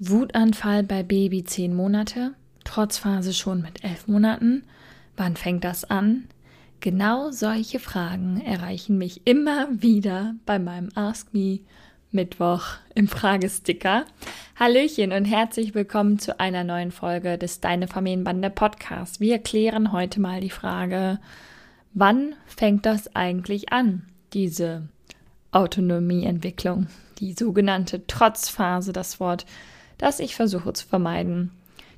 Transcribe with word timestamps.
Wutanfall 0.00 0.84
bei 0.84 1.02
Baby 1.02 1.42
10 1.42 1.74
Monate, 1.74 2.32
Trotzphase 2.62 3.32
schon 3.34 3.62
mit 3.62 3.82
11 3.82 4.06
Monaten. 4.06 4.62
Wann 5.16 5.34
fängt 5.34 5.64
das 5.64 5.82
an? 5.82 6.28
Genau 6.78 7.32
solche 7.32 7.80
Fragen 7.80 8.40
erreichen 8.40 8.96
mich 8.96 9.22
immer 9.24 9.66
wieder 9.82 10.36
bei 10.46 10.60
meinem 10.60 10.90
Ask 10.94 11.34
Me 11.34 11.58
Mittwoch 12.12 12.76
im 12.94 13.08
Fragesticker. 13.08 14.04
Hallöchen 14.54 15.10
und 15.10 15.24
herzlich 15.24 15.74
willkommen 15.74 16.20
zu 16.20 16.38
einer 16.38 16.62
neuen 16.62 16.92
Folge 16.92 17.36
des 17.36 17.58
Deine 17.58 17.88
Familienbande 17.88 18.50
Podcasts. 18.50 19.18
Wir 19.18 19.40
klären 19.40 19.90
heute 19.90 20.20
mal 20.20 20.40
die 20.40 20.48
Frage, 20.50 21.18
wann 21.92 22.36
fängt 22.46 22.86
das 22.86 23.16
eigentlich 23.16 23.72
an, 23.72 24.04
diese 24.32 24.86
Autonomieentwicklung, 25.50 26.86
die 27.18 27.32
sogenannte 27.32 28.06
Trotzphase, 28.06 28.92
das 28.92 29.18
Wort, 29.18 29.44
das 29.98 30.20
ich 30.20 30.34
versuche 30.34 30.72
zu 30.72 30.86
vermeiden. 30.86 31.50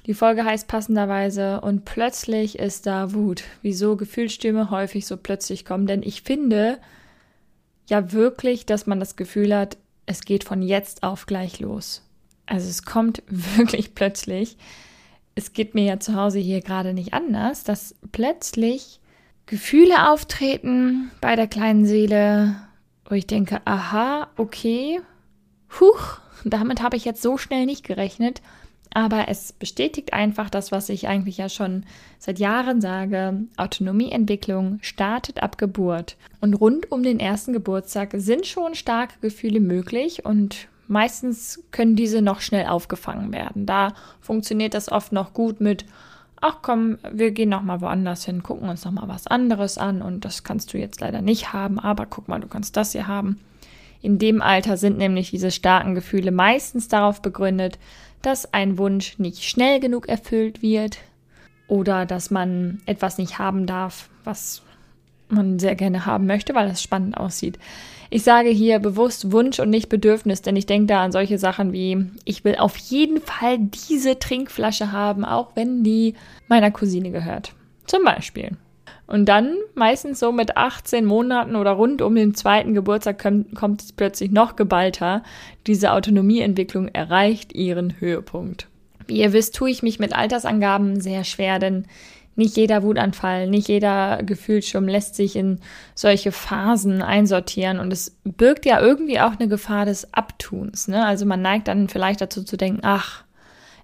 Die 0.07 0.15
Folge 0.15 0.45
heißt 0.45 0.67
passenderweise 0.67 1.61
und 1.61 1.85
plötzlich 1.85 2.59
ist 2.59 2.87
da 2.87 3.13
Wut. 3.13 3.45
Wieso 3.63 3.97
Gefühlsstürme 3.97 4.71
häufig 4.71 5.07
so 5.07 5.17
plötzlich 5.17 5.65
kommen. 5.65 5.87
Denn 5.87 6.03
ich 6.03 6.23
finde 6.23 6.79
ja 7.87 8.13
wirklich, 8.13 8.67
dass 8.67 8.87
man 8.87 8.99
das 8.99 9.17
Gefühl 9.17 9.55
hat, 9.55 9.77
es 10.07 10.23
geht 10.23 10.45
von 10.45 10.63
jetzt 10.63 11.03
auf 11.03 11.27
gleich 11.27 11.61
los. 11.61 12.03
Also 12.47 12.69
es 12.69 12.85
kommt 12.85 13.23
wirklich 13.29 13.95
plötzlich. 13.95 14.57
Es 15.35 15.53
geht 15.53 15.75
mir 15.75 15.85
ja 15.85 16.01
zu 16.01 16.15
Hause 16.15 16.39
hier 16.39 16.61
gerade 16.61 16.95
nicht 16.95 17.13
anders, 17.13 17.63
dass 17.63 17.95
plötzlich 18.11 19.01
Gefühle 19.47 20.11
auftreten 20.11 21.11
bei 21.21 21.37
der 21.37 21.47
kleinen 21.47 21.85
Seele, 21.85 22.57
wo 23.05 23.15
ich 23.15 23.27
denke, 23.27 23.61
aha, 23.65 24.29
okay, 24.37 25.01
huch, 25.81 26.20
damit 26.45 26.83
habe 26.83 26.97
ich 26.97 27.05
jetzt 27.05 27.23
so 27.23 27.37
schnell 27.37 27.67
nicht 27.67 27.85
gerechnet. 27.85 28.41
Aber 28.93 29.29
es 29.29 29.53
bestätigt 29.53 30.13
einfach 30.13 30.51
das, 30.51 30.73
was 30.73 30.89
ich 30.89 31.07
eigentlich 31.07 31.39
ja 31.39 31.49
schon 31.49 31.85
seit 32.19 32.41
Jahren 32.41 32.81
sage. 32.81 33.45
Autonomieentwicklung 33.57 34.79
startet 34.83 35.43
ab 35.43 35.59
Geburt. 35.59 36.17
Und 36.41 36.55
rund 36.55 36.91
um 36.91 37.03
den 37.03 37.21
ersten 37.21 37.53
Geburtstag 37.53 38.11
sind 38.15 38.47
schon 38.47 38.75
starke 38.75 39.15
Gefühle 39.21 39.61
möglich 39.61 40.25
und 40.25 40.67
meistens 40.89 41.63
können 41.71 41.95
diese 41.95 42.21
noch 42.21 42.41
schnell 42.41 42.67
aufgefangen 42.67 43.33
werden. 43.33 43.65
Da 43.65 43.95
funktioniert 44.21 44.75
das 44.75 44.91
oft 44.91 45.13
noch 45.13 45.33
gut 45.35 45.61
mit, 45.61 45.85
ach 46.41 46.59
komm, 46.63 46.99
wir 47.13 47.31
gehen 47.31 47.49
noch 47.49 47.63
mal 47.63 47.81
woanders 47.81 48.25
hin, 48.25 48.43
gucken 48.43 48.69
uns 48.69 48.85
noch 48.85 48.93
mal 48.93 49.07
was 49.07 49.29
anderes 49.29 49.79
an 49.79 50.03
und 50.03 50.25
das 50.25 50.43
kannst 50.43 50.75
du 50.75 50.79
jetzt 50.79 51.01
leider 51.01 51.23
nicht 51.23 51.53
haben, 51.53 51.79
aber 51.79 52.07
guck 52.07 52.27
mal, 52.27 52.41
du 52.41 52.49
kannst 52.49 52.77
das 52.77 52.91
hier 52.93 53.07
haben. 53.07 53.39
In 54.03 54.19
dem 54.19 54.43
Alter 54.43 54.77
sind 54.77 54.99
nämlich 54.99 55.31
diese 55.31 55.51
starken 55.51 55.95
Gefühle 55.95 56.31
meistens 56.31 56.89
darauf 56.89 57.21
begründet, 57.21 57.79
dass 58.23 58.53
ein 58.53 58.79
Wunsch 58.79 59.19
nicht 59.19 59.45
schnell 59.45 59.81
genug 59.81 60.09
erfüllt 60.09 60.63
wird 60.63 60.99
oder 61.69 62.07
dass 62.07 62.31
man 62.31 62.81
etwas 62.87 63.19
nicht 63.19 63.39
haben 63.39 63.67
darf, 63.67 64.09
was 64.25 64.63
man 65.29 65.59
sehr 65.59 65.77
gerne 65.77 66.07
haben 66.07 66.27
möchte, 66.27 66.55
weil 66.55 66.69
es 66.69 66.83
spannend 66.83 67.17
aussieht. 67.17 67.59
Ich 68.11 68.25
sage 68.25 68.49
hier 68.49 68.81
bewusst 68.81 69.31
Wunsch 69.31 69.61
und 69.61 69.71
nicht 69.71 69.89
Bedürfnis, 69.89 70.43
denn 70.43 70.57
ich 70.57 70.67
denke 70.67 70.89
da 70.89 71.05
an 71.05 71.13
solche 71.13 71.39
Sachen 71.39 71.73
wie, 71.73 72.07
ich 72.25 72.43
will 72.43 72.57
auf 72.57 72.77
jeden 72.77 73.21
Fall 73.21 73.59
diese 73.59 74.19
Trinkflasche 74.19 74.91
haben, 74.91 75.25
auch 75.25 75.53
wenn 75.55 75.85
die 75.85 76.15
meiner 76.49 76.73
Cousine 76.73 77.13
gehört. 77.13 77.53
Zum 77.87 78.03
Beispiel. 78.03 78.57
Und 79.11 79.27
dann, 79.27 79.57
meistens 79.75 80.21
so 80.21 80.31
mit 80.31 80.57
18 80.57 81.05
Monaten 81.05 81.57
oder 81.57 81.73
rund 81.73 82.01
um 82.01 82.15
den 82.15 82.33
zweiten 82.33 82.75
Geburtstag, 82.75 83.19
kommt, 83.19 83.83
es 83.83 83.93
plötzlich 83.93 84.31
noch 84.31 84.55
geballter. 84.55 85.25
Diese 85.67 85.91
Autonomieentwicklung 85.91 86.87
erreicht 86.87 87.53
ihren 87.53 87.99
Höhepunkt. 87.99 88.69
Wie 89.09 89.19
ihr 89.19 89.33
wisst, 89.33 89.57
tue 89.57 89.69
ich 89.69 89.83
mich 89.83 89.99
mit 89.99 90.15
Altersangaben 90.15 91.01
sehr 91.01 91.25
schwer, 91.25 91.59
denn 91.59 91.87
nicht 92.37 92.57
jeder 92.57 92.85
Wutanfall, 92.85 93.49
nicht 93.49 93.67
jeder 93.67 94.23
Gefühlsschirm 94.23 94.87
lässt 94.87 95.17
sich 95.17 95.35
in 95.35 95.59
solche 95.97 96.31
Phasen 96.31 97.03
einsortieren 97.03 97.81
und 97.81 97.93
es 97.93 98.17
birgt 98.23 98.65
ja 98.65 98.81
irgendwie 98.81 99.19
auch 99.19 99.33
eine 99.41 99.49
Gefahr 99.49 99.87
des 99.87 100.15
Abtuns. 100.15 100.87
Ne? 100.87 101.05
Also 101.05 101.27
man 101.27 101.43
neigt 101.43 101.67
dann 101.67 101.89
vielleicht 101.89 102.21
dazu 102.21 102.45
zu 102.45 102.57
denken, 102.57 102.83
ach, 102.85 103.25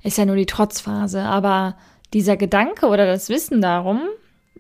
ist 0.05 0.19
ja 0.19 0.25
nur 0.25 0.37
die 0.37 0.47
Trotzphase, 0.47 1.23
aber 1.23 1.77
dieser 2.15 2.37
Gedanke 2.37 2.87
oder 2.87 3.07
das 3.07 3.29
Wissen 3.29 3.61
darum, 3.61 4.03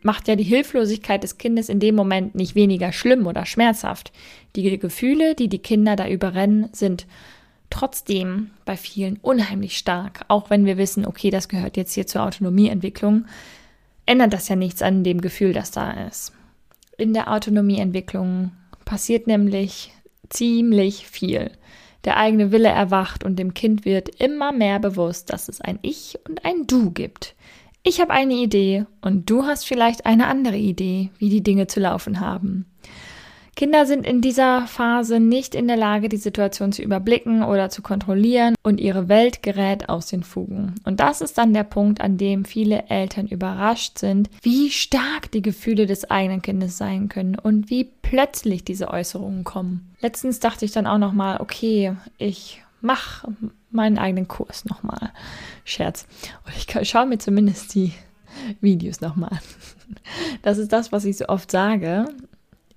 macht 0.06 0.28
ja 0.28 0.37
die 0.37 0.44
Hilflosigkeit 0.44 1.22
des 1.22 1.37
Kindes 1.37 1.69
in 1.69 1.81
dem 1.81 1.97
Moment 1.97 2.34
nicht 2.37 2.55
weniger 2.55 2.93
schlimm 2.93 3.27
oder 3.27 3.44
schmerzhaft. 3.44 4.12
Die 4.55 4.78
Gefühle, 4.78 5.34
die 5.34 5.49
die 5.49 5.59
Kinder 5.59 5.97
da 5.97 6.09
überrennen, 6.09 6.71
sind 6.72 7.06
trotzdem 7.71 8.53
bei 8.65 8.77
vielen 8.77 9.19
unheimlich 9.19 9.77
stark. 9.77 10.25
Auch 10.28 10.49
wenn 10.49 10.65
wir 10.65 10.78
wissen, 10.78 11.05
okay, 11.05 11.31
das 11.31 11.49
gehört 11.49 11.77
jetzt 11.77 11.93
hier 11.93 12.06
zur 12.06 12.22
Autonomieentwicklung, 12.22 13.27
ändert 14.06 14.33
das 14.33 14.49
ja 14.49 14.55
nichts 14.55 14.81
an 14.81 15.03
dem 15.03 15.21
Gefühl, 15.21 15.53
das 15.53 15.72
da 15.72 15.91
ist. 16.06 16.33
In 16.97 17.12
der 17.12 17.31
Autonomieentwicklung 17.33 18.53
passiert 18.84 19.27
nämlich 19.27 19.93
ziemlich 20.31 21.09
viel. 21.09 21.50
Der 22.05 22.17
eigene 22.17 22.53
Wille 22.53 22.69
erwacht 22.69 23.25
und 23.25 23.37
dem 23.37 23.55
Kind 23.55 23.84
wird 23.84 24.09
immer 24.21 24.53
mehr 24.53 24.78
bewusst, 24.78 25.33
dass 25.33 25.49
es 25.49 25.61
ein 25.61 25.81
Ich 25.83 26.17
und 26.28 26.44
ein 26.44 26.69
Du 26.69 26.93
gibt. 26.93 27.34
Ich 27.89 28.01
habe 28.01 28.11
eine 28.11 28.35
Idee 28.35 28.85
und 29.01 29.31
du 29.31 29.45
hast 29.45 29.65
vielleicht 29.65 30.07
eine 30.07 30.27
andere 30.27 30.57
Idee, 30.57 31.11
wie 31.19 31.29
die 31.29 31.45
Dinge 31.45 31.69
zu 31.69 31.79
laufen 31.79 32.19
haben. 32.19 32.67
Kinder 33.55 33.87
sind 33.87 34.05
in 34.05 34.21
dieser 34.21 34.67
Phase 34.67 35.21
nicht 35.21 35.55
in 35.55 35.69
der 35.69 35.77
Lage, 35.77 36.09
die 36.09 36.17
Situation 36.17 36.73
zu 36.73 36.83
überblicken 36.83 37.45
oder 37.45 37.71
zu 37.71 37.83
kontrollieren 37.83 38.57
und 38.65 38.81
ihre 38.81 39.09
Welt 39.09 39.41
gerät 39.45 39.89
aus 39.89 40.07
den 40.07 40.25
Fugen. 40.25 40.75
Und 40.83 40.99
das 40.99 41.21
ist 41.21 41.39
dann 41.39 41.55
der 41.55 41.63
Punkt, 41.63 42.01
an 42.01 42.19
dem 42.19 42.45
viele 42.45 42.89
Eltern 42.89 43.29
überrascht 43.29 43.99
sind, 43.99 44.31
wie 44.43 44.71
stark 44.71 45.31
die 45.31 45.43
Gefühle 45.43 45.87
des 45.87 46.11
eigenen 46.11 46.43
Kindes 46.43 46.77
sein 46.77 47.09
können 47.09 47.39
und 47.39 47.71
wie 47.71 47.85
plötzlich 48.03 48.65
diese 48.65 48.89
Äußerungen 48.89 49.45
kommen. 49.45 49.95
Letztens 50.01 50.41
dachte 50.41 50.65
ich 50.65 50.73
dann 50.73 50.89
auch 50.89 50.99
noch 50.99 51.13
mal, 51.13 51.41
okay, 51.41 51.95
ich 52.19 52.65
mach 52.81 53.25
meinen 53.76 53.98
eigenen 53.98 54.26
Kurs 54.26 54.64
nochmal. 54.64 55.12
Scherz. 55.64 56.06
Und 56.44 56.56
ich 56.56 56.88
schaue 56.88 57.06
mir 57.06 57.19
zumindest 57.19 57.75
die 57.75 57.92
Videos 58.60 59.00
nochmal 59.00 59.31
an. 59.31 59.38
Das 60.42 60.59
ist 60.59 60.72
das, 60.72 60.91
was 60.91 61.04
ich 61.04 61.16
so 61.16 61.26
oft 61.26 61.48
sage. 61.48 62.06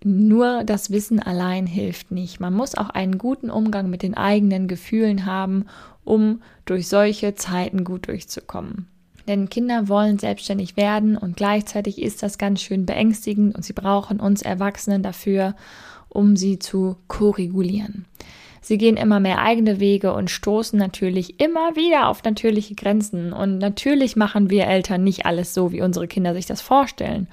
Nur 0.03 0.63
das 0.63 0.91
Wissen 0.91 1.19
allein 1.19 1.65
hilft 1.65 2.11
nicht. 2.11 2.39
Man 2.39 2.53
muss 2.53 2.75
auch 2.75 2.89
einen 2.89 3.17
guten 3.17 3.49
Umgang 3.49 3.89
mit 3.89 4.03
den 4.03 4.15
eigenen 4.15 4.67
Gefühlen 4.67 5.25
haben, 5.25 5.65
um 6.03 6.41
durch 6.65 6.87
solche 6.87 7.33
Zeiten 7.33 7.83
gut 7.83 8.07
durchzukommen. 8.07 8.87
Denn 9.27 9.49
Kinder 9.49 9.87
wollen 9.87 10.17
selbstständig 10.17 10.77
werden 10.77 11.17
und 11.17 11.35
gleichzeitig 11.35 12.01
ist 12.01 12.23
das 12.23 12.37
ganz 12.37 12.61
schön 12.61 12.85
beängstigend 12.85 13.55
und 13.55 13.63
sie 13.63 13.73
brauchen 13.73 14.19
uns 14.19 14.41
Erwachsenen 14.41 15.03
dafür, 15.03 15.55
um 16.07 16.35
sie 16.35 16.57
zu 16.57 16.95
korrigulieren. 17.07 18.05
Sie 18.61 18.77
gehen 18.77 18.97
immer 18.97 19.19
mehr 19.19 19.39
eigene 19.39 19.79
Wege 19.79 20.13
und 20.13 20.29
stoßen 20.29 20.77
natürlich 20.77 21.39
immer 21.39 21.75
wieder 21.75 22.07
auf 22.07 22.23
natürliche 22.23 22.75
Grenzen. 22.75 23.33
Und 23.33 23.57
natürlich 23.57 24.15
machen 24.15 24.49
wir 24.49 24.67
Eltern 24.67 25.03
nicht 25.03 25.25
alles 25.25 25.53
so, 25.53 25.71
wie 25.71 25.81
unsere 25.81 26.07
Kinder 26.07 26.33
sich 26.33 26.45
das 26.45 26.61
vorstellen. 26.61 27.27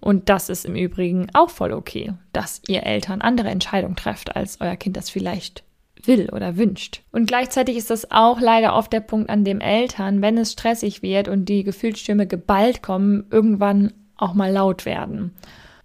Und 0.00 0.28
das 0.28 0.50
ist 0.50 0.66
im 0.66 0.76
Übrigen 0.76 1.28
auch 1.32 1.48
voll 1.48 1.72
okay, 1.72 2.12
dass 2.32 2.60
ihr 2.68 2.82
Eltern 2.82 3.22
andere 3.22 3.48
Entscheidungen 3.48 3.96
trefft, 3.96 4.36
als 4.36 4.60
euer 4.60 4.76
Kind 4.76 4.96
das 4.96 5.08
vielleicht 5.08 5.64
will 6.06 6.28
oder 6.30 6.56
wünscht. 6.56 7.02
Und 7.12 7.26
gleichzeitig 7.26 7.76
ist 7.76 7.90
das 7.90 8.10
auch 8.10 8.40
leider 8.40 8.74
oft 8.74 8.92
der 8.92 9.00
Punkt, 9.00 9.30
an 9.30 9.44
dem 9.44 9.60
Eltern, 9.60 10.20
wenn 10.20 10.36
es 10.36 10.52
stressig 10.52 11.02
wird 11.02 11.28
und 11.28 11.46
die 11.48 11.64
Gefühlsstürme 11.64 12.26
geballt 12.26 12.82
kommen, 12.82 13.24
irgendwann 13.30 13.92
auch 14.16 14.34
mal 14.34 14.52
laut 14.52 14.84
werden. 14.84 15.34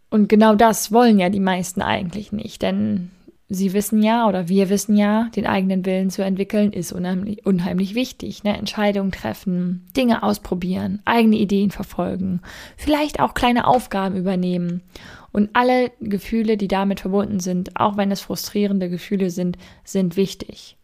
Und 0.09 0.27
genau 0.27 0.55
das 0.55 0.91
wollen 0.91 1.19
ja 1.19 1.29
die 1.29 1.39
meisten 1.39 1.81
eigentlich 1.81 2.31
nicht, 2.31 2.61
denn 2.61 3.11
Sie 3.51 3.73
wissen 3.73 4.03
ja 4.03 4.27
oder 4.27 4.47
wir 4.47 4.69
wissen 4.69 4.95
ja, 4.95 5.29
den 5.35 5.47
eigenen 5.47 5.83
Willen 5.83 6.11
zu 6.11 6.23
entwickeln 6.23 6.71
ist 6.71 6.91
unheimlich, 6.91 7.47
unheimlich 7.47 7.95
wichtig. 7.95 8.43
Ne? 8.43 8.55
Entscheidungen 8.55 9.11
treffen, 9.11 9.87
Dinge 9.97 10.21
ausprobieren, 10.21 11.01
eigene 11.05 11.37
Ideen 11.37 11.71
verfolgen, 11.71 12.41
vielleicht 12.77 13.19
auch 13.19 13.33
kleine 13.33 13.65
Aufgaben 13.65 14.15
übernehmen. 14.15 14.83
Und 15.31 15.49
alle 15.53 15.91
Gefühle, 15.99 16.57
die 16.57 16.67
damit 16.67 16.99
verbunden 16.99 17.39
sind, 17.39 17.75
auch 17.75 17.97
wenn 17.97 18.11
es 18.11 18.21
frustrierende 18.21 18.87
Gefühle 18.87 19.31
sind, 19.31 19.57
sind 19.83 20.15
wichtig. 20.15 20.77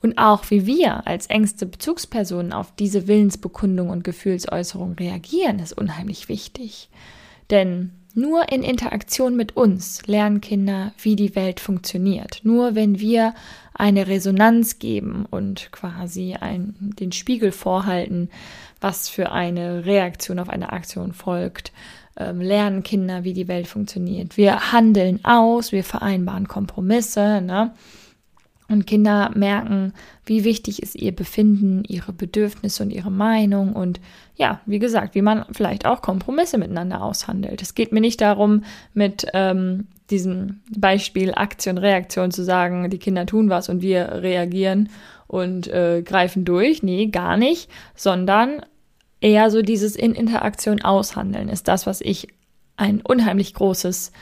Und 0.00 0.18
auch 0.18 0.50
wie 0.50 0.66
wir 0.66 1.08
als 1.08 1.26
engste 1.26 1.66
Bezugspersonen 1.66 2.52
auf 2.52 2.74
diese 2.76 3.08
Willensbekundung 3.08 3.90
und 3.90 4.04
Gefühlsäußerung 4.04 4.92
reagieren, 4.92 5.58
ist 5.58 5.72
unheimlich 5.72 6.28
wichtig. 6.28 6.90
Denn 7.50 7.90
nur 8.14 8.50
in 8.52 8.62
Interaktion 8.62 9.36
mit 9.36 9.56
uns 9.56 10.06
lernen 10.06 10.40
Kinder, 10.40 10.92
wie 10.98 11.16
die 11.16 11.34
Welt 11.34 11.60
funktioniert. 11.60 12.40
Nur 12.44 12.74
wenn 12.74 13.00
wir 13.00 13.34
eine 13.74 14.06
Resonanz 14.06 14.78
geben 14.78 15.26
und 15.30 15.70
quasi 15.72 16.34
ein, 16.34 16.74
den 16.98 17.12
Spiegel 17.12 17.50
vorhalten, 17.52 18.30
was 18.80 19.08
für 19.08 19.32
eine 19.32 19.84
Reaktion 19.84 20.38
auf 20.38 20.48
eine 20.48 20.72
Aktion 20.72 21.12
folgt, 21.12 21.72
ähm, 22.16 22.40
lernen 22.40 22.82
Kinder, 22.82 23.24
wie 23.24 23.32
die 23.32 23.48
Welt 23.48 23.66
funktioniert. 23.66 24.36
Wir 24.36 24.72
handeln 24.72 25.24
aus, 25.24 25.72
wir 25.72 25.82
vereinbaren 25.82 26.46
Kompromisse, 26.46 27.40
ne? 27.40 27.72
Und 28.68 28.86
Kinder 28.86 29.30
merken, 29.34 29.92
wie 30.24 30.44
wichtig 30.44 30.82
ist 30.82 30.94
ihr 30.94 31.14
Befinden, 31.14 31.84
ihre 31.86 32.12
Bedürfnisse 32.12 32.82
und 32.82 32.90
ihre 32.90 33.10
Meinung 33.10 33.74
und 33.74 34.00
ja, 34.36 34.60
wie 34.64 34.78
gesagt, 34.78 35.14
wie 35.14 35.22
man 35.22 35.44
vielleicht 35.52 35.86
auch 35.86 36.00
Kompromisse 36.00 36.56
miteinander 36.56 37.02
aushandelt. 37.02 37.60
Es 37.60 37.74
geht 37.74 37.92
mir 37.92 38.00
nicht 38.00 38.20
darum, 38.20 38.64
mit 38.94 39.26
ähm, 39.34 39.86
diesem 40.10 40.60
Beispiel 40.76 41.34
Aktion, 41.34 41.78
Reaktion 41.78 42.30
zu 42.30 42.42
sagen, 42.42 42.88
die 42.88 42.98
Kinder 42.98 43.26
tun 43.26 43.50
was 43.50 43.68
und 43.68 43.82
wir 43.82 44.22
reagieren 44.22 44.88
und 45.26 45.68
äh, 45.68 46.02
greifen 46.02 46.44
durch. 46.44 46.82
Nee, 46.82 47.06
gar 47.06 47.36
nicht, 47.36 47.70
sondern 47.94 48.62
eher 49.20 49.50
so 49.50 49.62
dieses 49.62 49.96
in 49.96 50.14
Interaktion 50.14 50.82
aushandeln 50.82 51.48
ist 51.48 51.68
das, 51.68 51.86
was 51.86 52.00
ich 52.00 52.28
ein 52.76 53.00
unheimlich 53.00 53.54
großes, 53.54 54.12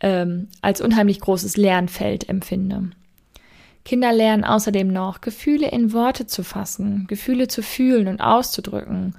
ähm, 0.00 0.48
als 0.62 0.80
unheimlich 0.80 1.20
großes 1.20 1.56
Lernfeld 1.56 2.28
empfinde. 2.28 2.90
Kinder 3.88 4.12
lernen 4.12 4.44
außerdem 4.44 4.88
noch, 4.88 5.22
Gefühle 5.22 5.70
in 5.70 5.94
Worte 5.94 6.26
zu 6.26 6.44
fassen, 6.44 7.06
Gefühle 7.08 7.48
zu 7.48 7.62
fühlen 7.62 8.06
und 8.06 8.20
auszudrücken. 8.20 9.14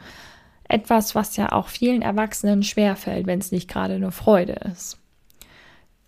Etwas, 0.64 1.16
was 1.16 1.36
ja 1.38 1.54
auch 1.54 1.70
vielen 1.70 2.04
Erwachsenen 2.04 2.62
schwerfällt, 2.62 3.26
wenn 3.26 3.40
es 3.40 3.52
nicht 3.52 3.68
gerade 3.68 3.98
nur 3.98 4.12
Freude 4.12 4.54
ist. 4.72 5.00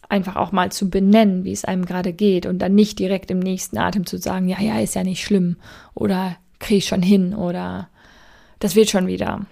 Einfach 0.10 0.36
auch 0.36 0.52
mal 0.52 0.72
zu 0.72 0.92
benennen, 0.92 1.44
wie 1.44 1.54
es 1.54 1.66
einem 1.66 1.86
gerade 1.86 2.14
geht 2.14 2.46
und 2.46 2.60
dann 2.60 2.76
nicht 2.76 3.00
direkt 3.00 3.32
im 3.32 3.40
nächsten 3.40 3.80
Atem 3.80 4.06
zu 4.06 4.20
sagen, 4.20 4.48
ja, 4.48 4.62
ja, 4.62 4.80
ist 4.80 4.94
ja 4.94 5.04
nicht 5.04 5.24
schlimm 5.24 5.56
oder 5.96 6.36
krieg 6.60 6.78
ich 6.78 6.86
schon 6.86 7.02
hin 7.02 7.34
oder 7.34 7.90
das 8.60 8.76
wird 8.76 8.92
schon 8.92 9.08
wieder. 9.08 9.48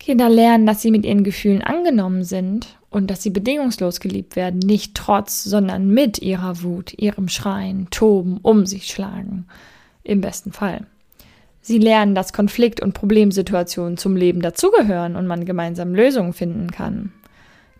Kinder 0.00 0.30
lernen, 0.30 0.64
dass 0.64 0.80
sie 0.80 0.90
mit 0.90 1.04
ihren 1.04 1.22
Gefühlen 1.22 1.60
angenommen 1.60 2.24
sind 2.24 2.78
und 2.94 3.08
dass 3.08 3.22
sie 3.22 3.30
bedingungslos 3.30 3.98
geliebt 3.98 4.36
werden, 4.36 4.60
nicht 4.60 4.94
trotz, 4.94 5.42
sondern 5.42 5.88
mit 5.88 6.20
ihrer 6.20 6.62
Wut, 6.62 6.94
ihrem 6.96 7.28
Schreien, 7.28 7.88
Toben, 7.90 8.38
um 8.40 8.66
sich 8.66 8.86
schlagen. 8.86 9.46
Im 10.04 10.20
besten 10.20 10.52
Fall. 10.52 10.86
Sie 11.60 11.78
lernen, 11.78 12.14
dass 12.14 12.32
Konflikt- 12.32 12.80
und 12.80 12.92
Problemsituationen 12.92 13.96
zum 13.96 14.14
Leben 14.14 14.42
dazugehören 14.42 15.16
und 15.16 15.26
man 15.26 15.44
gemeinsam 15.44 15.92
Lösungen 15.92 16.34
finden 16.34 16.70
kann. 16.70 17.12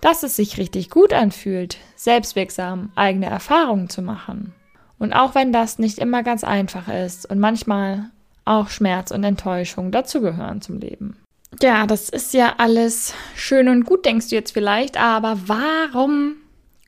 Dass 0.01 0.25
es 0.25 0.35
sich 0.35 0.59
richtig 0.59 0.91
gut 0.91 1.13
anfühlt, 1.13 1.77
selbstwirksam 1.95 2.91
eigene 2.97 3.27
Erfahrungen 3.27 3.89
zu 3.89 4.03
machen. 4.03 4.53
Und 4.99 5.13
auch 5.13 5.37
wenn 5.37 5.53
das 5.53 5.79
nicht 5.79 5.99
immer 5.99 6.25
ganz 6.25 6.43
einfach 6.43 6.89
ist 6.89 7.31
und 7.31 7.39
manchmal 7.39 8.11
auch 8.45 8.69
Schmerz 8.69 9.13
und 9.13 9.23
Enttäuschung 9.23 9.93
dazugehören 9.93 10.61
zum 10.61 10.79
Leben. 10.79 11.17
Ja, 11.63 11.87
das 11.87 12.09
ist 12.09 12.35
ja 12.35 12.55
alles 12.59 13.15
schön 13.37 13.69
und 13.69 13.85
gut, 13.85 14.05
denkst 14.05 14.29
du 14.29 14.35
jetzt 14.35 14.53
vielleicht, 14.53 14.97
aber 14.97 15.39
warum 15.47 16.37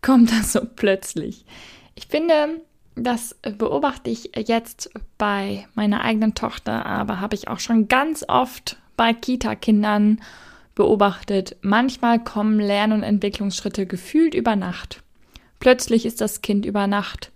kommt 0.03 0.31
das 0.31 0.53
so 0.53 0.61
plötzlich? 0.65 1.45
Ich 1.95 2.07
finde, 2.07 2.61
das 2.95 3.37
beobachte 3.59 4.11
ich 4.11 4.31
jetzt 4.35 4.91
bei 5.19 5.67
meiner 5.75 6.03
eigenen 6.03 6.35
Tochter, 6.35 6.85
aber 6.87 7.21
habe 7.21 7.35
ich 7.35 7.49
auch 7.49 7.61
schon 7.61 7.89
ganz 7.89 8.25
oft 8.29 8.77
bei 8.97 9.13
Kita-Kindern 9.13 10.21
beobachtet. 10.75 11.57
Manchmal 11.63 12.23
kommen 12.23 12.59
Lern- 12.59 12.93
und 12.93 13.03
Entwicklungsschritte 13.03 13.87
gefühlt 13.87 14.35
über 14.35 14.57
Nacht. 14.57 15.03
Plötzlich 15.61 16.07
ist 16.07 16.21
das 16.21 16.43
Kind 16.43 16.67
über 16.67 16.87
Nacht 16.87 17.33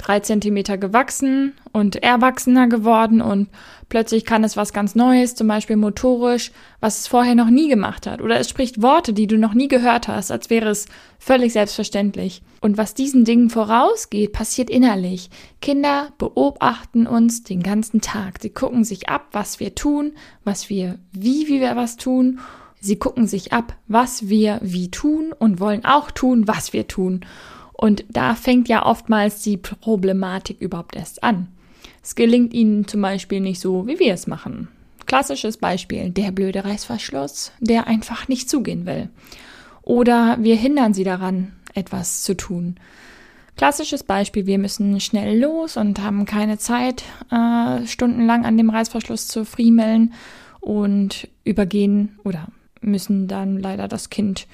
drei 0.00 0.20
Zentimeter 0.20 0.78
gewachsen 0.78 1.52
und 1.72 1.96
erwachsener 1.96 2.68
geworden 2.68 3.20
und 3.20 3.48
plötzlich 3.88 4.24
kann 4.24 4.42
es 4.44 4.56
was 4.56 4.72
ganz 4.72 4.94
Neues, 4.94 5.34
zum 5.34 5.46
Beispiel 5.46 5.76
motorisch, 5.76 6.52
was 6.80 7.00
es 7.00 7.06
vorher 7.06 7.34
noch 7.34 7.50
nie 7.50 7.68
gemacht 7.68 8.06
hat. 8.06 8.20
Oder 8.20 8.38
es 8.38 8.48
spricht 8.48 8.82
Worte, 8.82 9.12
die 9.12 9.26
du 9.26 9.36
noch 9.38 9.54
nie 9.54 9.68
gehört 9.68 10.08
hast, 10.08 10.30
als 10.30 10.50
wäre 10.50 10.70
es 10.70 10.86
völlig 11.18 11.52
selbstverständlich. 11.52 12.42
Und 12.60 12.78
was 12.78 12.94
diesen 12.94 13.24
Dingen 13.24 13.50
vorausgeht, 13.50 14.32
passiert 14.32 14.70
innerlich. 14.70 15.30
Kinder 15.60 16.08
beobachten 16.18 17.06
uns 17.06 17.44
den 17.44 17.62
ganzen 17.62 18.00
Tag. 18.00 18.38
Sie 18.40 18.50
gucken 18.50 18.84
sich 18.84 19.08
ab, 19.08 19.28
was 19.32 19.60
wir 19.60 19.74
tun, 19.74 20.12
was 20.44 20.70
wir, 20.70 20.98
wie, 21.12 21.48
wie 21.48 21.60
wir 21.60 21.76
was 21.76 21.96
tun. 21.96 22.40
Sie 22.80 22.98
gucken 22.98 23.26
sich 23.26 23.52
ab, 23.52 23.76
was 23.88 24.28
wir 24.28 24.58
wie 24.62 24.90
tun 24.90 25.34
und 25.38 25.60
wollen 25.60 25.84
auch 25.84 26.10
tun, 26.10 26.48
was 26.48 26.72
wir 26.72 26.88
tun. 26.88 27.26
Und 27.80 28.04
da 28.10 28.34
fängt 28.34 28.68
ja 28.68 28.84
oftmals 28.84 29.40
die 29.40 29.56
Problematik 29.56 30.60
überhaupt 30.60 30.96
erst 30.96 31.24
an. 31.24 31.48
Es 32.02 32.14
gelingt 32.14 32.52
ihnen 32.52 32.86
zum 32.86 33.00
Beispiel 33.00 33.40
nicht 33.40 33.58
so, 33.58 33.86
wie 33.86 33.98
wir 33.98 34.12
es 34.12 34.26
machen. 34.26 34.68
Klassisches 35.06 35.56
Beispiel, 35.56 36.10
der 36.10 36.30
blöde 36.30 36.62
Reißverschluss, 36.62 37.52
der 37.58 37.86
einfach 37.86 38.28
nicht 38.28 38.50
zugehen 38.50 38.84
will. 38.84 39.08
Oder 39.80 40.36
wir 40.40 40.56
hindern 40.56 40.92
sie 40.92 41.04
daran, 41.04 41.52
etwas 41.72 42.22
zu 42.22 42.36
tun. 42.36 42.76
Klassisches 43.56 44.04
Beispiel, 44.04 44.44
wir 44.44 44.58
müssen 44.58 45.00
schnell 45.00 45.40
los 45.40 45.78
und 45.78 46.02
haben 46.02 46.26
keine 46.26 46.58
Zeit, 46.58 47.04
äh, 47.30 47.86
stundenlang 47.86 48.44
an 48.44 48.58
dem 48.58 48.68
Reißverschluss 48.68 49.26
zu 49.26 49.46
friemeln 49.46 50.12
und 50.60 51.28
übergehen 51.44 52.18
oder 52.24 52.48
müssen 52.82 53.26
dann 53.26 53.58
leider 53.58 53.88
das 53.88 54.10
Kind 54.10 54.46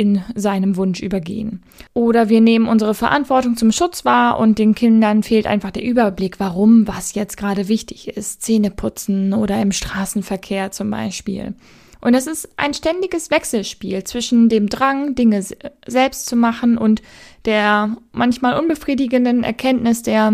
in 0.00 0.24
seinem 0.34 0.76
Wunsch 0.76 1.02
übergehen. 1.02 1.62
Oder 1.92 2.30
wir 2.30 2.40
nehmen 2.40 2.68
unsere 2.68 2.94
Verantwortung 2.94 3.58
zum 3.58 3.70
Schutz 3.70 4.06
wahr 4.06 4.38
und 4.38 4.58
den 4.58 4.74
Kindern 4.74 5.22
fehlt 5.22 5.46
einfach 5.46 5.72
der 5.72 5.84
Überblick, 5.84 6.40
warum 6.40 6.88
was 6.88 7.12
jetzt 7.12 7.36
gerade 7.36 7.68
wichtig 7.68 8.08
ist. 8.08 8.40
Zähne 8.40 8.70
putzen 8.70 9.34
oder 9.34 9.60
im 9.60 9.72
Straßenverkehr 9.72 10.70
zum 10.70 10.90
Beispiel. 10.90 11.52
Und 12.00 12.14
es 12.14 12.26
ist 12.26 12.48
ein 12.56 12.72
ständiges 12.72 13.30
Wechselspiel 13.30 14.02
zwischen 14.04 14.48
dem 14.48 14.70
Drang, 14.70 15.14
Dinge 15.14 15.44
selbst 15.86 16.24
zu 16.24 16.34
machen 16.34 16.78
und 16.78 17.02
der 17.44 17.94
manchmal 18.12 18.58
unbefriedigenden 18.58 19.44
Erkenntnis 19.44 20.02
der 20.02 20.32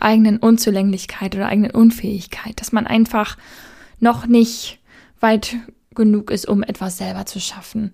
eigenen 0.00 0.36
Unzulänglichkeit 0.36 1.34
oder 1.34 1.46
eigenen 1.46 1.70
Unfähigkeit, 1.70 2.60
dass 2.60 2.72
man 2.72 2.86
einfach 2.86 3.38
noch 4.00 4.26
nicht 4.26 4.80
weit 5.18 5.56
genug 5.94 6.30
ist, 6.30 6.48
um 6.48 6.62
etwas 6.62 6.98
selber 6.98 7.26
zu 7.26 7.40
schaffen 7.40 7.92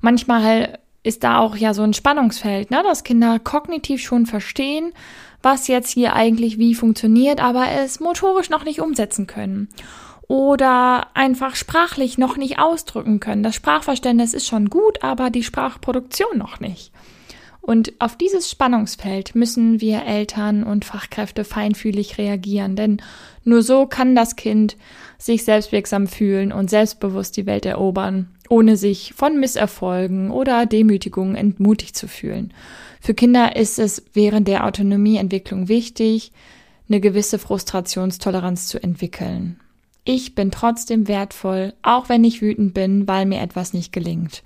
manchmal 0.00 0.78
ist 1.02 1.24
da 1.24 1.38
auch 1.38 1.56
ja 1.56 1.72
so 1.72 1.82
ein 1.82 1.94
Spannungsfeld, 1.94 2.70
ne, 2.70 2.82
dass 2.82 3.04
Kinder 3.04 3.38
kognitiv 3.38 4.02
schon 4.02 4.26
verstehen, 4.26 4.92
was 5.42 5.68
jetzt 5.68 5.90
hier 5.90 6.14
eigentlich 6.14 6.58
wie 6.58 6.74
funktioniert, 6.74 7.40
aber 7.42 7.70
es 7.70 8.00
motorisch 8.00 8.50
noch 8.50 8.64
nicht 8.64 8.80
umsetzen 8.80 9.26
können. 9.26 9.68
Oder 10.28 11.08
einfach 11.14 11.56
sprachlich 11.56 12.18
noch 12.18 12.36
nicht 12.36 12.58
ausdrücken 12.60 13.18
können. 13.18 13.42
Das 13.42 13.56
Sprachverständnis 13.56 14.34
ist 14.34 14.46
schon 14.46 14.70
gut, 14.70 15.02
aber 15.02 15.30
die 15.30 15.42
Sprachproduktion 15.42 16.38
noch 16.38 16.60
nicht. 16.60 16.92
Und 17.70 17.92
auf 18.00 18.16
dieses 18.16 18.50
Spannungsfeld 18.50 19.36
müssen 19.36 19.80
wir 19.80 20.04
Eltern 20.04 20.64
und 20.64 20.84
Fachkräfte 20.84 21.44
feinfühlig 21.44 22.18
reagieren, 22.18 22.74
denn 22.74 23.00
nur 23.44 23.62
so 23.62 23.86
kann 23.86 24.16
das 24.16 24.34
Kind 24.34 24.76
sich 25.18 25.44
selbstwirksam 25.44 26.08
fühlen 26.08 26.50
und 26.50 26.68
selbstbewusst 26.68 27.36
die 27.36 27.46
Welt 27.46 27.66
erobern 27.66 28.28
ohne 28.50 28.76
sich 28.76 29.14
von 29.14 29.38
Misserfolgen 29.38 30.32
oder 30.32 30.66
Demütigungen 30.66 31.36
entmutigt 31.36 31.96
zu 31.96 32.08
fühlen. 32.08 32.52
Für 33.00 33.14
Kinder 33.14 33.54
ist 33.56 33.78
es 33.78 34.02
während 34.12 34.48
der 34.48 34.66
Autonomieentwicklung 34.66 35.68
wichtig, 35.68 36.32
eine 36.88 37.00
gewisse 37.00 37.38
Frustrationstoleranz 37.38 38.66
zu 38.66 38.82
entwickeln. 38.82 39.60
Ich 40.02 40.34
bin 40.34 40.50
trotzdem 40.50 41.06
wertvoll, 41.06 41.74
auch 41.82 42.08
wenn 42.08 42.24
ich 42.24 42.42
wütend 42.42 42.74
bin, 42.74 43.06
weil 43.06 43.24
mir 43.24 43.40
etwas 43.40 43.72
nicht 43.72 43.92
gelingt. 43.92 44.42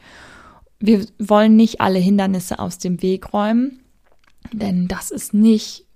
Wir 0.87 1.07
wollen 1.19 1.57
nicht 1.57 1.81
alle 1.81 1.99
Hindernisse 1.99 2.59
aus 2.59 2.77
dem 2.77 3.01
Weg 3.01 3.33
räumen, 3.33 3.81
denn 4.53 4.87
das 4.87 5.11
ist 5.11 5.33
nicht 5.33 5.87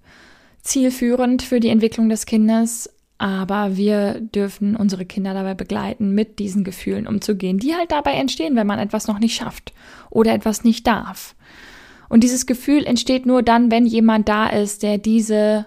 zielführend 0.62 1.42
für 1.42 1.60
die 1.60 1.68
Entwicklung 1.68 2.08
des 2.08 2.24
Kindes, 2.24 2.88
aber 3.18 3.76
wir 3.76 4.18
dürfen 4.18 4.76
unsere 4.76 5.04
Kinder 5.04 5.34
dabei 5.34 5.52
begleiten, 5.52 6.14
mit 6.14 6.38
diesen 6.38 6.64
Gefühlen 6.64 7.06
umzugehen, 7.06 7.58
die 7.58 7.74
halt 7.74 7.92
dabei 7.92 8.14
entstehen, 8.14 8.56
wenn 8.56 8.66
man 8.66 8.78
etwas 8.78 9.08
noch 9.08 9.18
nicht 9.18 9.34
schafft 9.34 9.74
oder 10.08 10.32
etwas 10.32 10.64
nicht 10.64 10.86
darf. 10.86 11.34
Und 12.08 12.24
dieses 12.24 12.46
Gefühl 12.46 12.86
entsteht 12.86 13.26
nur 13.26 13.42
dann, 13.42 13.70
wenn 13.70 13.84
jemand 13.84 14.26
da 14.26 14.46
ist, 14.46 14.82
der 14.82 14.96
diese 14.96 15.66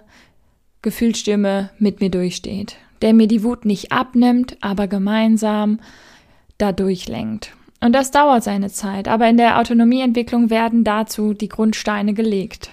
Gefühlsstimme 0.82 1.70
mit 1.78 2.00
mir 2.00 2.10
durchsteht, 2.10 2.74
der 3.02 3.14
mir 3.14 3.28
die 3.28 3.44
Wut 3.44 3.66
nicht 3.66 3.92
abnimmt, 3.92 4.56
aber 4.60 4.88
gemeinsam 4.88 5.78
da 6.58 6.72
durchlenkt. 6.72 7.52
Und 7.82 7.92
das 7.94 8.12
dauert 8.12 8.44
seine 8.44 8.70
Zeit, 8.70 9.08
aber 9.08 9.28
in 9.28 9.36
der 9.36 9.58
Autonomieentwicklung 9.58 10.50
werden 10.50 10.84
dazu 10.84 11.34
die 11.34 11.48
Grundsteine 11.48 12.14
gelegt. 12.14 12.70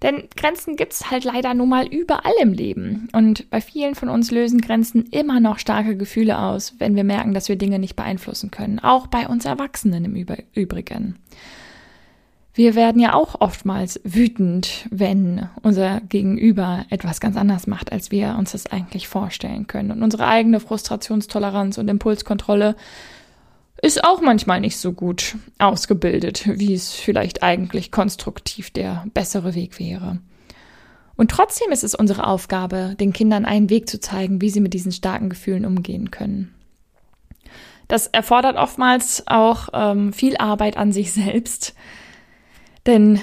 Denn 0.00 0.28
Grenzen 0.36 0.76
gibt 0.76 0.92
es 0.92 1.10
halt 1.10 1.24
leider 1.24 1.54
nun 1.54 1.68
mal 1.68 1.88
überall 1.88 2.32
im 2.40 2.52
Leben. 2.52 3.08
Und 3.12 3.50
bei 3.50 3.60
vielen 3.60 3.96
von 3.96 4.08
uns 4.08 4.30
lösen 4.30 4.60
Grenzen 4.60 5.06
immer 5.06 5.40
noch 5.40 5.58
starke 5.58 5.96
Gefühle 5.96 6.38
aus, 6.38 6.76
wenn 6.78 6.94
wir 6.94 7.02
merken, 7.02 7.34
dass 7.34 7.48
wir 7.48 7.56
Dinge 7.56 7.80
nicht 7.80 7.96
beeinflussen 7.96 8.52
können. 8.52 8.78
Auch 8.78 9.08
bei 9.08 9.26
uns 9.26 9.44
Erwachsenen 9.44 10.04
im 10.04 10.14
Übrigen. 10.54 11.16
Wir 12.54 12.76
werden 12.76 13.00
ja 13.00 13.14
auch 13.14 13.40
oftmals 13.40 14.00
wütend, 14.04 14.86
wenn 14.90 15.48
unser 15.62 16.00
Gegenüber 16.02 16.84
etwas 16.90 17.18
ganz 17.20 17.36
anders 17.36 17.66
macht, 17.66 17.90
als 17.90 18.12
wir 18.12 18.36
uns 18.38 18.52
das 18.52 18.66
eigentlich 18.66 19.08
vorstellen 19.08 19.66
können. 19.66 19.90
Und 19.90 20.04
unsere 20.04 20.28
eigene 20.28 20.60
Frustrationstoleranz 20.60 21.78
und 21.78 21.88
Impulskontrolle 21.88 22.76
ist 23.80 24.02
auch 24.04 24.20
manchmal 24.20 24.60
nicht 24.60 24.76
so 24.76 24.92
gut 24.92 25.36
ausgebildet, 25.58 26.48
wie 26.58 26.74
es 26.74 26.92
vielleicht 26.92 27.42
eigentlich 27.42 27.92
konstruktiv 27.92 28.70
der 28.70 29.04
bessere 29.14 29.54
Weg 29.54 29.78
wäre. 29.78 30.18
Und 31.16 31.30
trotzdem 31.30 31.72
ist 31.72 31.84
es 31.84 31.94
unsere 31.94 32.26
Aufgabe, 32.26 32.94
den 32.98 33.12
Kindern 33.12 33.44
einen 33.44 33.70
Weg 33.70 33.88
zu 33.88 34.00
zeigen, 34.00 34.40
wie 34.40 34.50
sie 34.50 34.60
mit 34.60 34.74
diesen 34.74 34.92
starken 34.92 35.28
Gefühlen 35.28 35.66
umgehen 35.66 36.10
können. 36.10 36.54
Das 37.88 38.06
erfordert 38.06 38.56
oftmals 38.56 39.24
auch 39.26 39.68
ähm, 39.72 40.12
viel 40.12 40.36
Arbeit 40.36 40.76
an 40.76 40.92
sich 40.92 41.12
selbst, 41.12 41.74
denn 42.86 43.20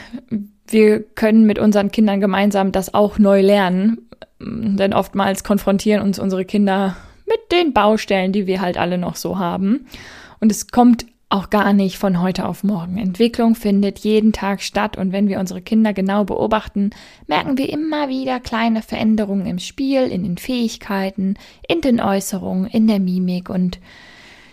wir 0.68 1.04
können 1.04 1.46
mit 1.46 1.60
unseren 1.60 1.92
Kindern 1.92 2.20
gemeinsam 2.20 2.72
das 2.72 2.94
auch 2.94 3.20
neu 3.20 3.42
lernen, 3.42 4.10
denn 4.40 4.94
oftmals 4.94 5.44
konfrontieren 5.44 6.02
uns 6.02 6.20
unsere 6.20 6.46
Kinder 6.46 6.98
mit 7.28 7.52
den 7.52 7.74
Baustellen, 7.74 8.32
die 8.32 8.48
wir 8.48 8.60
halt 8.60 8.78
alle 8.78 8.98
noch 8.98 9.16
so 9.16 9.38
haben. 9.38 9.88
Und 10.40 10.52
es 10.52 10.68
kommt 10.68 11.06
auch 11.30 11.50
gar 11.50 11.74
nicht 11.74 11.98
von 11.98 12.22
heute 12.22 12.46
auf 12.46 12.64
morgen. 12.64 12.98
Entwicklung 12.98 13.56
findet 13.56 14.00
jeden 14.00 14.32
Tag 14.32 14.62
statt 14.62 14.98
und 14.98 15.12
wenn 15.12 15.28
wir 15.28 15.40
unsere 15.40 15.62
Kinder 15.62 15.92
genau 15.92 16.24
beobachten, 16.24 16.92
merken 17.28 17.58
wir 17.58 17.70
immer 17.70 18.10
wieder 18.10 18.40
kleine 18.40 18.82
Veränderungen 18.82 19.46
im 19.48 19.60
Spiel, 19.60 20.04
in 20.04 20.24
den 20.24 20.38
Fähigkeiten, 20.38 21.36
in 21.68 21.82
den 21.82 22.00
Äußerungen, 22.00 22.68
in 22.68 22.88
der 22.88 23.00
Mimik 23.00 23.50
und 23.50 23.80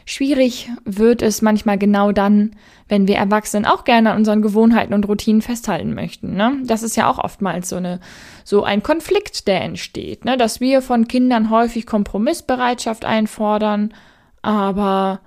schwierig 0.07 0.71
wird 0.85 1.23
es 1.23 1.43
manchmal 1.43 1.79
genau 1.79 2.11
dann, 2.11 2.57
wenn 2.89 3.07
wir 3.07 3.17
Erwachsenen 3.17 3.67
auch 3.67 3.85
gerne 3.85 4.11
an 4.11 4.19
unseren 4.19 4.43
Gewohnheiten 4.43 4.95
und 4.95 5.07
Routinen 5.07 5.43
festhalten 5.43 5.95
möchten. 5.95 6.35
Ne? 6.35 6.63
Das 6.65 6.83
ist 6.83 6.97
ja 6.97 7.09
auch 7.09 7.19
oftmals 7.19 7.69
so 7.69 7.77
eine 7.77 8.01
so 8.45 8.65
ein 8.65 8.83
Konflikt, 8.83 9.47
der 9.47 9.61
entsteht, 9.61 10.25
ne? 10.25 10.37
dass 10.37 10.61
wir 10.61 10.83
von 10.83 11.07
Kindern 11.07 11.51
häufig 11.51 11.87
Kompromissbereitschaft 11.87 13.05
einfordern, 13.05 13.95
aber 14.41 15.21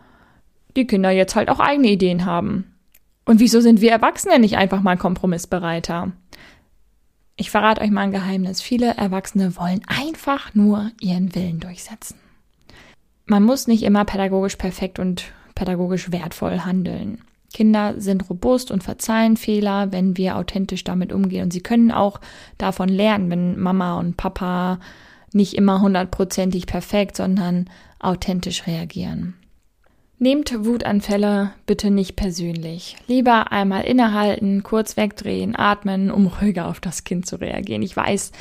die 0.75 0.87
Kinder 0.87 1.11
jetzt 1.11 1.35
halt 1.35 1.49
auch 1.49 1.59
eigene 1.59 1.89
Ideen 1.89 2.25
haben. 2.25 2.75
Und 3.25 3.39
wieso 3.39 3.59
sind 3.59 3.81
wir 3.81 3.91
Erwachsene 3.91 4.39
nicht 4.39 4.57
einfach 4.57 4.81
mal 4.81 4.97
kompromissbereiter? 4.97 6.11
Ich 7.37 7.51
verrate 7.51 7.81
euch 7.81 7.91
mal 7.91 8.01
ein 8.01 8.11
Geheimnis. 8.11 8.61
Viele 8.61 8.95
Erwachsene 8.95 9.57
wollen 9.57 9.81
einfach 9.87 10.53
nur 10.53 10.91
ihren 11.01 11.35
Willen 11.35 11.59
durchsetzen. 11.59 12.17
Man 13.25 13.43
muss 13.43 13.67
nicht 13.67 13.83
immer 13.83 14.05
pädagogisch 14.05 14.55
perfekt 14.55 14.99
und 14.99 15.25
pädagogisch 15.55 16.11
wertvoll 16.11 16.59
handeln. 16.59 17.19
Kinder 17.53 17.99
sind 17.99 18.29
robust 18.29 18.69
und 18.69 18.83
verzeihen 18.83 19.37
Fehler, 19.37 19.91
wenn 19.91 20.17
wir 20.17 20.37
authentisch 20.37 20.83
damit 20.83 21.11
umgehen. 21.11 21.43
Und 21.43 21.51
sie 21.53 21.61
können 21.61 21.91
auch 21.91 22.19
davon 22.57 22.89
lernen, 22.89 23.31
wenn 23.31 23.59
Mama 23.59 23.97
und 23.97 24.17
Papa 24.17 24.79
nicht 25.31 25.53
immer 25.53 25.81
hundertprozentig 25.81 26.67
perfekt, 26.67 27.17
sondern 27.17 27.69
authentisch 27.99 28.67
reagieren. 28.67 29.35
Nehmt 30.17 30.65
Wutanfälle 30.65 31.51
bitte 31.65 31.91
nicht 31.91 32.15
persönlich. 32.15 32.95
Lieber 33.05 33.51
einmal 33.51 33.83
innehalten, 33.83 34.63
kurz 34.63 34.95
wegdrehen, 34.95 35.57
atmen, 35.57 36.09
um 36.09 36.27
ruhiger 36.27 36.67
auf 36.67 36.79
das 36.79 37.03
Kind 37.03 37.25
zu 37.25 37.35
reagieren. 37.35 37.81
Ich 37.81 37.97
weiß, 37.97 38.31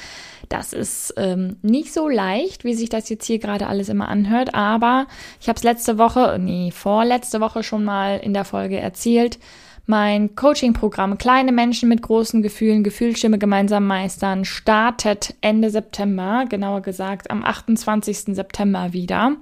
das 0.49 0.73
ist 0.73 1.15
ähm, 1.17 1.57
nicht 1.63 1.93
so 1.93 2.09
leicht, 2.09 2.63
wie 2.63 2.75
sich 2.75 2.91
das 2.91 3.09
jetzt 3.09 3.27
hier 3.27 3.41
gerade 3.41 3.67
alles 3.67 3.89
immer 3.89 4.09
anhört, 4.09 4.55
aber 4.55 5.09
ich 5.41 5.49
habe 5.49 5.57
es 5.57 5.65
letzte 5.65 5.99
Woche, 5.99 6.39
nee, 6.41 6.71
vorletzte 6.71 7.41
Woche 7.41 7.65
schon 7.65 7.85
mal 7.85 8.19
in 8.19 8.35
der 8.35 8.45
Folge 8.45 8.79
erzählt. 8.79 9.41
Mein 9.87 10.37
Coaching-Programm 10.37 11.19
Kleine 11.19 11.51
Menschen 11.51 11.89
mit 11.89 12.03
großen 12.03 12.41
Gefühlen, 12.41 12.85
Gefühlsstimme 12.85 13.39
gemeinsam 13.39 13.87
meistern 13.87 14.45
startet 14.45 15.35
Ende 15.41 15.71
September, 15.71 16.45
genauer 16.49 16.83
gesagt 16.83 17.33
am 17.33 17.45
28. 17.45 18.35
September 18.35 18.93
wieder. 18.93 19.37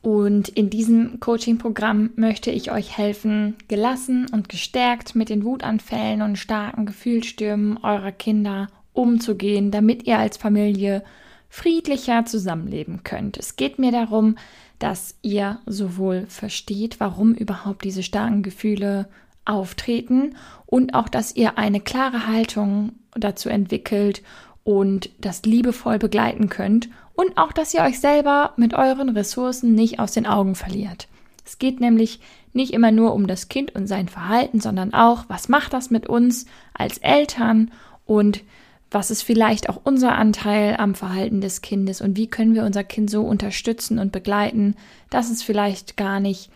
Und 0.00 0.48
in 0.48 0.70
diesem 0.70 1.18
Coaching-Programm 1.18 2.10
möchte 2.16 2.50
ich 2.50 2.70
euch 2.70 2.96
helfen, 2.96 3.56
gelassen 3.66 4.26
und 4.32 4.48
gestärkt 4.48 5.14
mit 5.14 5.28
den 5.28 5.44
Wutanfällen 5.44 6.22
und 6.22 6.36
starken 6.36 6.86
Gefühlsstürmen 6.86 7.78
eurer 7.78 8.12
Kinder 8.12 8.68
umzugehen, 8.92 9.70
damit 9.70 10.06
ihr 10.06 10.18
als 10.18 10.36
Familie 10.36 11.02
friedlicher 11.48 12.24
zusammenleben 12.26 13.02
könnt. 13.02 13.36
Es 13.38 13.56
geht 13.56 13.78
mir 13.78 13.90
darum, 13.90 14.36
dass 14.78 15.16
ihr 15.22 15.58
sowohl 15.66 16.26
versteht, 16.28 17.00
warum 17.00 17.34
überhaupt 17.34 17.84
diese 17.84 18.02
starken 18.02 18.42
Gefühle 18.42 19.08
auftreten 19.44 20.36
und 20.66 20.94
auch, 20.94 21.08
dass 21.08 21.34
ihr 21.34 21.58
eine 21.58 21.80
klare 21.80 22.26
Haltung 22.26 22.92
dazu 23.14 23.48
entwickelt 23.48 24.22
und 24.62 25.10
das 25.18 25.42
liebevoll 25.42 25.98
begleiten 25.98 26.48
könnt 26.48 26.88
und 27.18 27.36
auch, 27.36 27.50
dass 27.50 27.74
ihr 27.74 27.80
euch 27.80 27.98
selber 27.98 28.52
mit 28.56 28.74
euren 28.74 29.08
Ressourcen 29.08 29.74
nicht 29.74 29.98
aus 29.98 30.12
den 30.12 30.24
Augen 30.24 30.54
verliert. 30.54 31.08
Es 31.44 31.58
geht 31.58 31.80
nämlich 31.80 32.20
nicht 32.52 32.72
immer 32.72 32.92
nur 32.92 33.12
um 33.12 33.26
das 33.26 33.48
Kind 33.48 33.74
und 33.74 33.88
sein 33.88 34.08
Verhalten, 34.08 34.60
sondern 34.60 34.94
auch, 34.94 35.24
was 35.26 35.48
macht 35.48 35.72
das 35.72 35.90
mit 35.90 36.06
uns 36.06 36.46
als 36.74 36.98
Eltern 36.98 37.72
und 38.06 38.44
was 38.92 39.10
ist 39.10 39.22
vielleicht 39.22 39.68
auch 39.68 39.80
unser 39.82 40.14
Anteil 40.14 40.76
am 40.76 40.94
Verhalten 40.94 41.40
des 41.40 41.60
Kindes 41.60 42.00
und 42.00 42.16
wie 42.16 42.28
können 42.28 42.54
wir 42.54 42.64
unser 42.64 42.84
Kind 42.84 43.10
so 43.10 43.22
unterstützen 43.22 43.98
und 43.98 44.12
begleiten, 44.12 44.76
dass 45.10 45.28
es 45.28 45.42
vielleicht 45.42 45.96
gar 45.96 46.20
nicht 46.20 46.52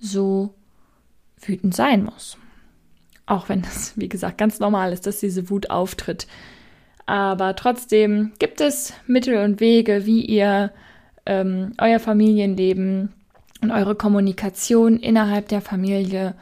so 0.00 0.54
wütend 1.42 1.76
sein 1.76 2.04
muss. 2.04 2.38
Auch 3.26 3.50
wenn 3.50 3.60
das, 3.60 3.92
wie 3.96 4.08
gesagt, 4.08 4.38
ganz 4.38 4.60
normal 4.60 4.94
ist, 4.94 5.06
dass 5.06 5.20
diese 5.20 5.50
Wut 5.50 5.68
auftritt. 5.68 6.26
Aber 7.10 7.56
trotzdem 7.56 8.30
gibt 8.38 8.60
es 8.60 8.92
Mittel 9.08 9.38
und 9.38 9.58
Wege, 9.58 10.06
wie 10.06 10.24
ihr 10.24 10.70
ähm, 11.26 11.72
euer 11.76 11.98
Familienleben 11.98 13.12
und 13.60 13.72
eure 13.72 13.96
Kommunikation 13.96 14.96
innerhalb 14.96 15.48
der 15.48 15.60
Familie 15.60 16.36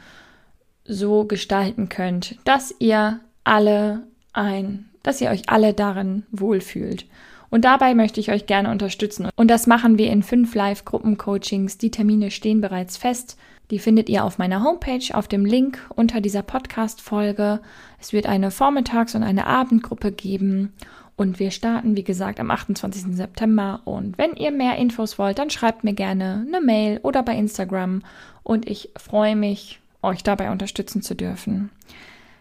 so 0.85 1.23
gestalten 1.25 1.89
könnt, 1.89 2.35
dass 2.43 2.71
ihr 2.77 3.19
alle 3.43 4.03
ein, 4.31 4.85
dass 5.01 5.21
ihr 5.21 5.31
euch 5.31 5.49
alle 5.49 5.73
darin 5.73 6.27
wohlfühlt. 6.29 7.07
Und 7.49 7.65
dabei 7.65 7.95
möchte 7.95 8.19
ich 8.19 8.31
euch 8.31 8.45
gerne 8.45 8.69
unterstützen. 8.69 9.27
Und 9.35 9.47
das 9.47 9.65
machen 9.65 9.97
wir 9.97 10.11
in 10.11 10.21
fünf 10.21 10.53
Live-Gruppen-Coachings. 10.53 11.79
Die 11.79 11.89
Termine 11.89 12.29
stehen 12.29 12.61
bereits 12.61 12.95
fest. 12.95 13.39
Die 13.71 13.79
findet 13.79 14.09
ihr 14.09 14.23
auf 14.23 14.39
meiner 14.39 14.63
Homepage 14.63 15.13
auf 15.13 15.27
dem 15.27 15.45
Link 15.45 15.79
unter 15.95 16.21
dieser 16.21 16.41
Podcast-Folge. 16.41 17.59
Es 17.99 18.13
wird 18.13 18.25
eine 18.25 18.49
Vormittags- 18.49 19.15
und 19.15 19.21
eine 19.21 19.45
Abendgruppe 19.45 20.11
geben. 20.11 20.73
Und 21.15 21.39
wir 21.39 21.51
starten, 21.51 21.95
wie 21.95 22.03
gesagt, 22.03 22.39
am 22.39 22.49
28. 22.49 23.15
September. 23.15 23.81
Und 23.85 24.17
wenn 24.17 24.35
ihr 24.35 24.51
mehr 24.51 24.77
Infos 24.77 25.19
wollt, 25.19 25.37
dann 25.37 25.51
schreibt 25.51 25.83
mir 25.83 25.93
gerne 25.93 26.45
eine 26.47 26.61
Mail 26.61 26.99
oder 27.03 27.21
bei 27.21 27.35
Instagram. 27.35 28.01
Und 28.41 28.67
ich 28.67 28.89
freue 28.97 29.35
mich, 29.35 29.79
euch 30.01 30.23
dabei 30.23 30.49
unterstützen 30.49 31.03
zu 31.03 31.13
dürfen. 31.13 31.69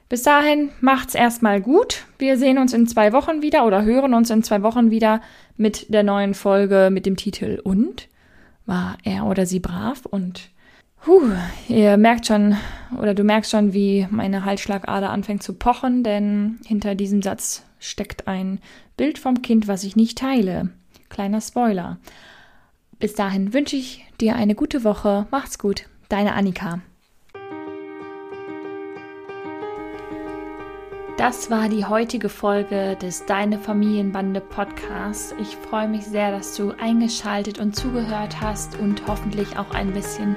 Bis 0.08 0.23
dahin 0.23 0.70
macht's 0.80 1.14
erstmal 1.14 1.61
gut. 1.61 2.06
Wir 2.18 2.38
sehen 2.38 2.56
uns 2.56 2.73
in 2.73 2.87
zwei 2.87 3.12
Wochen 3.12 3.42
wieder 3.42 3.66
oder 3.66 3.85
hören 3.85 4.14
uns 4.14 4.30
in 4.30 4.42
zwei 4.42 4.62
Wochen 4.62 4.90
wieder 4.90 5.20
mit 5.58 5.92
der 5.92 6.04
neuen 6.04 6.32
Folge 6.32 6.88
mit 6.90 7.04
dem 7.04 7.16
Titel 7.16 7.61
Und? 7.62 8.08
War 8.64 8.97
er 9.02 9.26
oder 9.26 9.44
sie 9.44 9.61
brav? 9.61 10.06
Und 10.06 10.50
Puh, 11.00 11.31
ihr 11.69 11.97
merkt 11.97 12.26
schon, 12.26 12.57
oder 12.99 13.14
du 13.14 13.25
merkst 13.25 13.50
schon, 13.50 13.73
wie 13.73 14.07
meine 14.11 14.45
Halsschlagader 14.45 15.11
anfängt 15.11 15.43
zu 15.43 15.55
pochen, 15.55 16.02
denn 16.02 16.59
hinter 16.67 16.95
diesem 16.95 17.23
Satz 17.23 17.64
steckt 17.78 18.26
ein 18.28 18.61
Bild 18.97 19.19
vom 19.19 19.43
Kind, 19.43 19.69
was 19.69 19.85
ich 19.85 19.97
nicht 19.97 20.19
teile. 20.19 20.71
Kleiner 21.09 21.40
Spoiler. 21.40 21.99
Bis 22.99 23.14
dahin 23.14 23.55
wünsche 23.55 23.76
ich 23.76 24.05
dir 24.21 24.35
eine 24.35 24.55
gute 24.55 24.83
Woche. 24.83 25.26
Macht's 25.31 25.59
gut. 25.59 25.85
Deine 26.09 26.35
Annika. 26.35 26.81
Das 31.17 31.50
war 31.50 31.69
die 31.69 31.85
heutige 31.85 32.28
Folge 32.28 32.97
des 32.97 33.26
Deine 33.26 33.59
Familienbande 33.59 34.40
Podcasts. 34.40 35.35
Ich 35.40 35.57
freue 35.57 35.88
mich 35.88 36.05
sehr, 36.05 36.31
dass 36.31 36.57
du 36.57 36.73
eingeschaltet 36.81 37.59
und 37.59 37.75
zugehört 37.75 38.40
hast 38.40 38.78
und 38.78 39.05
hoffentlich 39.09 39.59
auch 39.59 39.73
ein 39.73 39.93
bisschen 39.93 40.37